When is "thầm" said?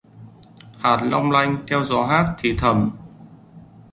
2.57-2.91